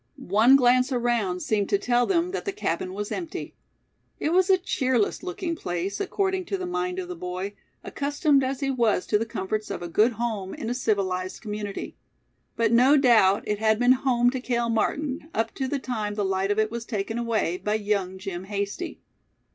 [0.33, 3.53] One glance around seemed to tell them that the cabin was empty.
[4.19, 8.61] It was a cheerless looking place, according to the mind of the boy, accustomed as
[8.61, 11.97] he was to the comforts of a good home in a civilized community.
[12.55, 16.25] But no doubt it had been "home" to Cale Martin, up to the time the
[16.25, 19.01] light of it was taken away by young Jim Hasty.